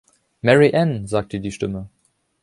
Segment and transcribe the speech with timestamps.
[0.41, 1.87] Mary Ann!“, sagte die Stimme.